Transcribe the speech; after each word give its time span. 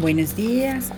Buenos 0.00 0.34
días. 0.34 0.92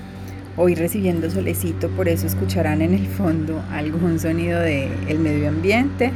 Hoy 0.57 0.77
recibiendo 0.77 1.29
solecito, 1.29 1.89
por 1.89 2.07
eso 2.07 2.25
escucharán 2.25 2.83
en 2.83 2.95
el 2.95 3.09
fondo 3.09 3.61
algún 3.73 4.21
sonido 4.21 4.61
del 4.61 5.19
medio 5.19 5.49
ambiente. 5.49 6.13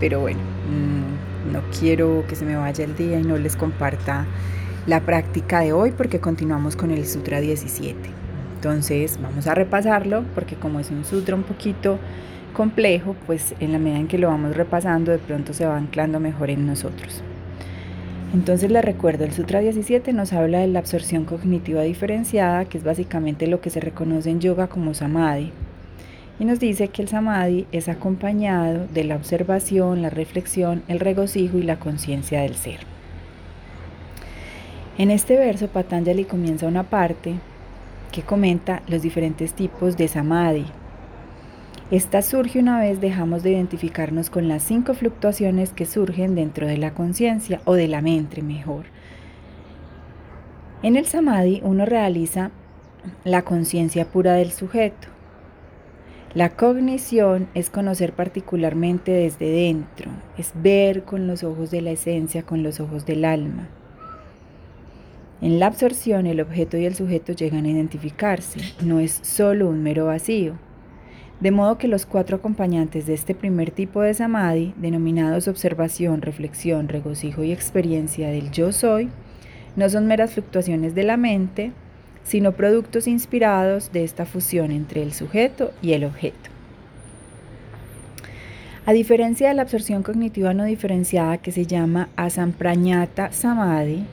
Pero 0.00 0.20
bueno, 0.20 0.38
mm, 0.38 1.52
no 1.52 1.62
quiero 1.80 2.22
que 2.28 2.36
se 2.36 2.44
me 2.44 2.56
vaya 2.56 2.84
el 2.84 2.94
día 2.94 3.18
y 3.18 3.22
no 3.22 3.38
les 3.38 3.56
comparta 3.56 4.26
la 4.86 5.00
práctica 5.00 5.60
de 5.60 5.72
hoy 5.72 5.92
porque 5.92 6.20
continuamos 6.20 6.76
con 6.76 6.90
el 6.90 7.06
Sutra 7.06 7.40
17. 7.40 7.96
Entonces 8.56 9.18
vamos 9.22 9.46
a 9.46 9.54
repasarlo 9.54 10.24
porque 10.34 10.56
como 10.56 10.80
es 10.80 10.90
un 10.90 11.06
sutra 11.06 11.34
un 11.34 11.44
poquito 11.44 11.98
complejo, 12.52 13.16
pues 13.26 13.54
en 13.60 13.72
la 13.72 13.78
medida 13.78 14.00
en 14.00 14.08
que 14.08 14.18
lo 14.18 14.28
vamos 14.28 14.54
repasando 14.54 15.10
de 15.10 15.18
pronto 15.18 15.54
se 15.54 15.64
va 15.64 15.78
anclando 15.78 16.20
mejor 16.20 16.50
en 16.50 16.66
nosotros. 16.66 17.22
Entonces 18.34 18.68
les 18.68 18.84
recuerdo, 18.84 19.24
el 19.24 19.32
Sutra 19.32 19.60
17 19.60 20.12
nos 20.12 20.32
habla 20.32 20.58
de 20.58 20.66
la 20.66 20.80
absorción 20.80 21.24
cognitiva 21.24 21.82
diferenciada, 21.82 22.64
que 22.64 22.78
es 22.78 22.82
básicamente 22.82 23.46
lo 23.46 23.60
que 23.60 23.70
se 23.70 23.78
reconoce 23.78 24.28
en 24.28 24.40
yoga 24.40 24.66
como 24.66 24.92
samadhi. 24.92 25.52
Y 26.40 26.44
nos 26.44 26.58
dice 26.58 26.88
que 26.88 27.02
el 27.02 27.06
samadhi 27.06 27.64
es 27.70 27.88
acompañado 27.88 28.88
de 28.92 29.04
la 29.04 29.14
observación, 29.14 30.02
la 30.02 30.10
reflexión, 30.10 30.82
el 30.88 30.98
regocijo 30.98 31.58
y 31.58 31.62
la 31.62 31.78
conciencia 31.78 32.40
del 32.40 32.56
ser. 32.56 32.80
En 34.98 35.12
este 35.12 35.36
verso 35.36 35.68
Patanjali 35.68 36.24
comienza 36.24 36.66
una 36.66 36.82
parte 36.82 37.34
que 38.10 38.22
comenta 38.22 38.82
los 38.88 39.00
diferentes 39.02 39.52
tipos 39.52 39.96
de 39.96 40.08
samadhi, 40.08 40.66
esta 41.90 42.22
surge 42.22 42.58
una 42.58 42.80
vez 42.80 43.00
dejamos 43.00 43.42
de 43.42 43.50
identificarnos 43.50 44.30
con 44.30 44.48
las 44.48 44.62
cinco 44.62 44.94
fluctuaciones 44.94 45.72
que 45.72 45.84
surgen 45.84 46.34
dentro 46.34 46.66
de 46.66 46.78
la 46.78 46.94
conciencia 46.94 47.60
o 47.66 47.74
de 47.74 47.88
la 47.88 48.00
mente 48.00 48.40
mejor. 48.40 48.86
En 50.82 50.96
el 50.96 51.04
samadhi 51.06 51.60
uno 51.62 51.84
realiza 51.84 52.50
la 53.24 53.42
conciencia 53.42 54.06
pura 54.06 54.32
del 54.32 54.50
sujeto. 54.50 55.08
La 56.32 56.56
cognición 56.56 57.48
es 57.54 57.70
conocer 57.70 58.14
particularmente 58.14 59.12
desde 59.12 59.50
dentro, 59.50 60.10
es 60.36 60.52
ver 60.54 61.04
con 61.04 61.26
los 61.26 61.44
ojos 61.44 61.70
de 61.70 61.82
la 61.82 61.90
esencia, 61.90 62.42
con 62.42 62.62
los 62.62 62.80
ojos 62.80 63.06
del 63.06 63.24
alma. 63.24 63.68
En 65.40 65.60
la 65.60 65.66
absorción 65.66 66.26
el 66.26 66.40
objeto 66.40 66.76
y 66.76 66.86
el 66.86 66.94
sujeto 66.94 67.34
llegan 67.34 67.66
a 67.66 67.68
identificarse, 67.68 68.60
no 68.82 69.00
es 69.00 69.20
solo 69.22 69.68
un 69.68 69.82
mero 69.82 70.06
vacío. 70.06 70.54
De 71.40 71.50
modo 71.50 71.78
que 71.78 71.88
los 71.88 72.06
cuatro 72.06 72.36
acompañantes 72.36 73.06
de 73.06 73.14
este 73.14 73.34
primer 73.34 73.70
tipo 73.70 74.00
de 74.00 74.14
samadhi, 74.14 74.72
denominados 74.76 75.48
observación, 75.48 76.22
reflexión, 76.22 76.88
regocijo 76.88 77.42
y 77.42 77.52
experiencia 77.52 78.28
del 78.28 78.50
yo 78.50 78.72
soy, 78.72 79.10
no 79.76 79.88
son 79.88 80.06
meras 80.06 80.32
fluctuaciones 80.32 80.94
de 80.94 81.02
la 81.02 81.16
mente, 81.16 81.72
sino 82.22 82.52
productos 82.52 83.06
inspirados 83.06 83.92
de 83.92 84.04
esta 84.04 84.24
fusión 84.24 84.70
entre 84.70 85.02
el 85.02 85.12
sujeto 85.12 85.72
y 85.82 85.92
el 85.92 86.04
objeto. 86.04 86.50
A 88.86 88.92
diferencia 88.92 89.48
de 89.48 89.54
la 89.54 89.62
absorción 89.62 90.02
cognitiva 90.02 90.54
no 90.54 90.64
diferenciada 90.64 91.38
que 91.38 91.52
se 91.52 91.66
llama 91.66 92.08
asamprañata 92.16 93.32
samadhi, 93.32 94.04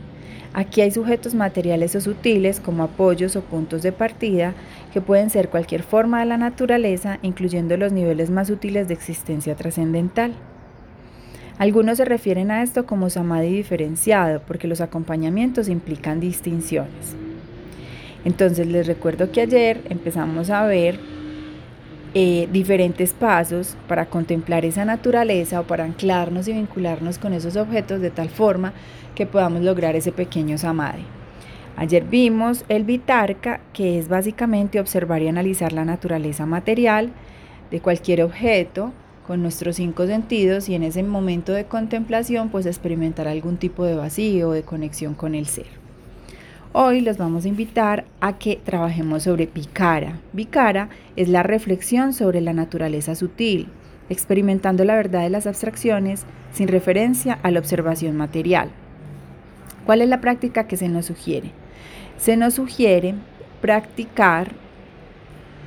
Aquí 0.53 0.81
hay 0.81 0.91
sujetos 0.91 1.33
materiales 1.33 1.95
o 1.95 2.01
sutiles 2.01 2.59
como 2.59 2.83
apoyos 2.83 3.35
o 3.35 3.41
puntos 3.41 3.83
de 3.83 3.91
partida 3.91 4.53
que 4.93 4.99
pueden 4.99 5.29
ser 5.29 5.49
cualquier 5.49 5.83
forma 5.83 6.19
de 6.19 6.25
la 6.25 6.37
naturaleza, 6.37 7.19
incluyendo 7.21 7.77
los 7.77 7.93
niveles 7.93 8.29
más 8.29 8.47
sutiles 8.47 8.87
de 8.87 8.93
existencia 8.93 9.55
trascendental. 9.55 10.33
Algunos 11.57 11.97
se 11.97 12.05
refieren 12.05 12.51
a 12.51 12.63
esto 12.63 12.85
como 12.85 13.09
samadhi 13.09 13.55
diferenciado, 13.55 14.41
porque 14.45 14.67
los 14.67 14.81
acompañamientos 14.81 15.69
implican 15.69 16.19
distinciones. 16.19 17.15
Entonces 18.25 18.67
les 18.67 18.87
recuerdo 18.87 19.31
que 19.31 19.41
ayer 19.41 19.81
empezamos 19.89 20.49
a 20.49 20.65
ver 20.65 20.99
eh, 22.13 22.49
diferentes 22.51 23.13
pasos 23.13 23.77
para 23.87 24.07
contemplar 24.07 24.65
esa 24.65 24.83
naturaleza 24.83 25.61
o 25.61 25.63
para 25.63 25.85
anclarnos 25.85 26.47
y 26.47 26.53
vincularnos 26.53 27.17
con 27.17 27.33
esos 27.33 27.55
objetos 27.55 28.01
de 28.01 28.09
tal 28.09 28.29
forma 28.29 28.73
que 29.15 29.25
podamos 29.25 29.61
lograr 29.61 29.95
ese 29.95 30.11
pequeño 30.11 30.57
samadhi. 30.57 31.05
Ayer 31.77 32.03
vimos 32.03 32.65
el 32.67 32.83
vitarka, 32.83 33.61
que 33.73 33.97
es 33.97 34.09
básicamente 34.09 34.79
observar 34.79 35.21
y 35.21 35.29
analizar 35.29 35.71
la 35.71 35.85
naturaleza 35.85 36.45
material 36.45 37.11
de 37.71 37.79
cualquier 37.79 38.23
objeto 38.23 38.91
con 39.25 39.41
nuestros 39.41 39.77
cinco 39.77 40.05
sentidos 40.05 40.67
y 40.67 40.75
en 40.75 40.83
ese 40.83 41.03
momento 41.03 41.53
de 41.53 41.65
contemplación 41.65 42.49
pues 42.49 42.65
experimentar 42.65 43.27
algún 43.27 43.57
tipo 43.57 43.85
de 43.85 43.95
vacío 43.95 44.49
o 44.49 44.51
de 44.51 44.63
conexión 44.63 45.13
con 45.13 45.33
el 45.33 45.45
ser. 45.45 45.80
Hoy 46.73 47.01
los 47.01 47.17
vamos 47.17 47.43
a 47.43 47.49
invitar 47.49 48.05
a 48.21 48.37
que 48.37 48.55
trabajemos 48.55 49.23
sobre 49.23 49.45
Vicara. 49.45 50.21
Vicara 50.31 50.87
es 51.17 51.27
la 51.27 51.43
reflexión 51.43 52.13
sobre 52.13 52.39
la 52.39 52.53
naturaleza 52.53 53.13
sutil, 53.13 53.67
experimentando 54.07 54.85
la 54.85 54.95
verdad 54.95 55.23
de 55.23 55.29
las 55.29 55.47
abstracciones 55.47 56.23
sin 56.53 56.69
referencia 56.69 57.37
a 57.43 57.51
la 57.51 57.59
observación 57.59 58.15
material. 58.15 58.69
¿Cuál 59.85 60.01
es 60.01 60.07
la 60.07 60.21
práctica 60.21 60.65
que 60.67 60.77
se 60.77 60.87
nos 60.87 61.07
sugiere? 61.07 61.51
Se 62.17 62.37
nos 62.37 62.53
sugiere 62.53 63.15
practicar 63.59 64.53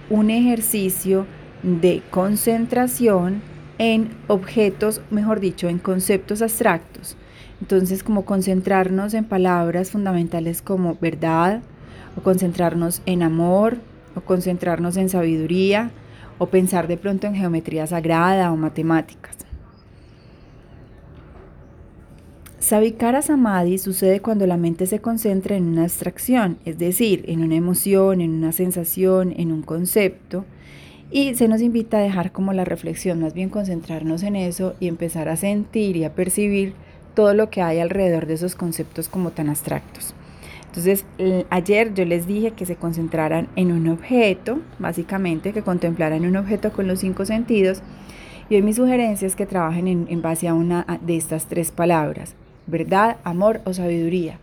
un 0.09 0.31
ejercicio 0.31 1.27
de 1.63 2.01
concentración 2.09 3.43
en 3.77 4.09
objetos, 4.27 5.03
mejor 5.11 5.41
dicho, 5.41 5.69
en 5.69 5.79
conceptos 5.81 6.41
abstractos. 6.41 7.19
Entonces, 7.61 8.03
como 8.03 8.25
concentrarnos 8.25 9.15
en 9.15 9.25
palabras 9.25 9.91
fundamentales 9.91 10.63
como 10.63 10.97
verdad, 11.01 11.63
o 12.17 12.23
concentrarnos 12.23 13.03
en 13.07 13.23
amor, 13.23 13.79
o 14.15 14.21
concentrarnos 14.21 14.97
en 14.97 15.09
sabiduría, 15.09 15.91
o 16.39 16.47
pensar 16.47 16.89
de 16.89 16.97
pronto 16.97 17.27
en 17.27 17.35
geometría 17.35 17.87
sagrada 17.87 18.53
o 18.53 18.57
matemáticas. 18.57 19.37
Savikara 22.59 23.21
Samadhi 23.21 23.77
sucede 23.77 24.21
cuando 24.21 24.47
la 24.47 24.57
mente 24.57 24.87
se 24.87 24.99
concentra 24.99 25.55
en 25.55 25.65
una 25.65 25.83
abstracción, 25.83 26.57
es 26.65 26.79
decir, 26.79 27.23
en 27.29 27.43
una 27.43 27.57
emoción, 27.57 28.23
en 28.23 28.31
una 28.31 28.53
sensación, 28.53 29.35
en 29.37 29.53
un 29.53 29.61
concepto, 29.61 30.47
y 31.11 31.35
se 31.35 31.47
nos 31.47 31.61
invita 31.61 31.99
a 31.99 32.01
dejar 32.01 32.33
como 32.33 32.55
la 32.55 32.65
reflexión, 32.65 33.21
más 33.21 33.35
bien 33.35 33.51
concentrarnos 33.51 34.23
en 34.23 34.35
eso 34.35 34.75
y 34.81 34.89
empezar 34.89 35.29
a 35.29 35.37
sentir 35.37 35.97
y 35.97 36.05
a 36.05 36.15
percibir 36.15 36.73
todo 37.15 37.35
lo 37.35 37.51
que 37.51 37.63
hay 37.63 37.79
alrededor 37.79 38.27
de 38.27 38.35
esos 38.35 38.55
conceptos 38.55 39.09
como 39.09 39.31
tan 39.31 39.49
abstractos. 39.49 40.15
Entonces, 40.67 41.05
ayer 41.51 41.95
yo 41.95 42.05
les 42.05 42.27
dije 42.27 42.51
que 42.51 42.67
se 42.67 42.75
concentraran 42.75 43.47
en 43.55 43.71
un 43.71 43.87
objeto, 43.87 44.59
básicamente, 44.81 45.53
que 45.53 45.63
contemplaran 45.63 46.27
un 46.27 46.37
objeto 46.37 46.73
con 46.73 46.89
los 46.89 46.99
cinco 46.99 47.25
sentidos. 47.25 47.81
Y 48.51 48.57
hoy 48.57 48.63
mi 48.63 48.73
sugerencia 48.75 49.27
es 49.29 49.37
que 49.37 49.47
trabajen 49.47 49.87
en, 49.87 50.21
base 50.23 50.49
a 50.49 50.55
una 50.55 50.85
de 51.01 51.17
estas 51.17 51.47
tres 51.47 51.71
palabras, 51.71 52.35
verdad, 52.67 53.19
amor 53.23 53.61
o 53.65 53.73
sabiduría. 53.73 54.41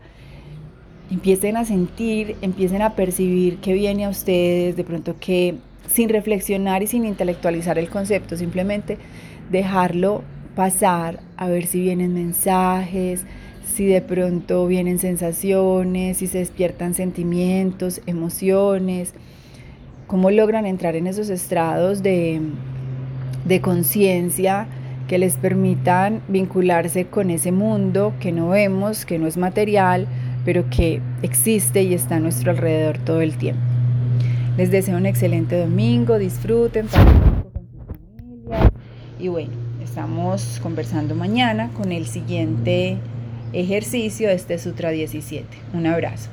Empiecen 1.11 1.57
a 1.57 1.65
sentir, 1.65 2.38
empiecen 2.41 2.81
a 2.81 2.95
percibir 2.95 3.57
qué 3.57 3.73
viene 3.73 4.05
a 4.05 4.09
ustedes, 4.09 4.77
de 4.77 4.85
pronto 4.85 5.17
que 5.19 5.55
sin 5.88 6.07
reflexionar 6.07 6.81
y 6.81 6.88
sin 6.88 7.03
intelectualizar 7.03 7.77
el 7.77 7.89
concepto, 7.89 8.38
simplemente 8.38 8.97
dejarlo 9.51 10.23
pasar 10.56 11.19
a 11.38 11.47
ver 11.47 11.66
si 11.66 11.81
vienen 11.81 12.13
mensajes, 12.13 13.25
si 13.66 13.85
de 13.85 14.01
pronto 14.01 14.67
vienen 14.67 15.00
sensaciones, 15.00 16.17
si 16.17 16.28
se 16.28 16.39
despiertan 16.39 16.94
sentimientos, 16.94 18.01
emociones, 18.06 19.13
cómo 20.07 20.29
logran 20.29 20.66
entrar 20.66 20.95
en 20.95 21.07
esos 21.07 21.29
estrados 21.29 22.03
de, 22.03 22.41
de 23.45 23.62
conciencia 23.62 24.67
que 25.07 25.17
les 25.17 25.38
permitan 25.38 26.22
vincularse 26.28 27.06
con 27.06 27.30
ese 27.31 27.51
mundo 27.51 28.13
que 28.19 28.31
no 28.31 28.50
vemos, 28.50 29.06
que 29.06 29.19
no 29.19 29.27
es 29.27 29.38
material, 29.38 30.07
pero 30.45 30.69
que 30.69 31.01
existe 31.21 31.83
y 31.83 31.94
está 31.94 32.15
a 32.15 32.19
nuestro 32.19 32.51
alrededor 32.51 32.98
todo 32.98 33.21
el 33.21 33.38
tiempo. 33.38 33.62
Les 34.57 34.69
deseo 34.69 34.98
un 34.98 35.06
excelente 35.06 35.57
domingo, 35.57 36.18
disfruten, 36.18 36.88
con 36.88 37.01
su 37.01 37.07
familia 38.15 38.71
y 39.19 39.27
bueno. 39.27 39.70
Estamos 39.83 40.60
conversando 40.62 41.16
mañana 41.16 41.72
con 41.75 41.92
el 41.92 42.06
siguiente 42.06 42.98
ejercicio 43.51 44.28
de 44.28 44.36
este 44.36 44.60
Sutra 44.60 44.92
17. 44.92 45.48
Un 45.74 45.88
abrazo. 45.88 46.30